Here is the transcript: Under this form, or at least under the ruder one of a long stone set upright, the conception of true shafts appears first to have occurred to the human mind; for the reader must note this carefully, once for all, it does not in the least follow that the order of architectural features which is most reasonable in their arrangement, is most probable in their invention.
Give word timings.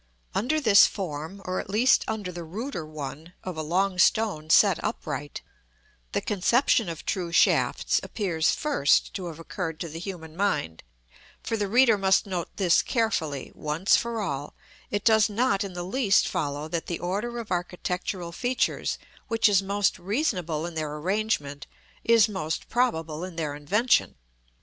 Under 0.33 0.59
this 0.59 0.87
form, 0.87 1.43
or 1.45 1.59
at 1.59 1.69
least 1.69 2.03
under 2.07 2.31
the 2.31 2.43
ruder 2.43 2.83
one 2.87 3.33
of 3.43 3.55
a 3.55 3.61
long 3.61 3.99
stone 3.99 4.49
set 4.49 4.83
upright, 4.83 5.43
the 6.13 6.21
conception 6.21 6.89
of 6.89 7.05
true 7.05 7.31
shafts 7.31 7.99
appears 8.01 8.49
first 8.49 9.13
to 9.13 9.27
have 9.27 9.37
occurred 9.37 9.79
to 9.79 9.87
the 9.89 9.99
human 9.99 10.35
mind; 10.35 10.81
for 11.43 11.55
the 11.55 11.67
reader 11.67 11.99
must 11.99 12.25
note 12.25 12.49
this 12.57 12.81
carefully, 12.81 13.51
once 13.53 13.95
for 13.95 14.19
all, 14.23 14.55
it 14.89 15.05
does 15.05 15.29
not 15.29 15.63
in 15.63 15.73
the 15.73 15.83
least 15.85 16.27
follow 16.27 16.67
that 16.67 16.87
the 16.87 16.97
order 16.97 17.37
of 17.37 17.51
architectural 17.51 18.31
features 18.31 18.97
which 19.27 19.47
is 19.47 19.61
most 19.61 19.99
reasonable 19.99 20.65
in 20.65 20.73
their 20.73 20.95
arrangement, 20.95 21.67
is 22.03 22.27
most 22.27 22.69
probable 22.69 23.23
in 23.23 23.35
their 23.35 23.53
invention. 23.53 24.15